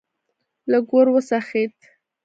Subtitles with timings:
[0.71, 1.73] لږ ور وڅخېد.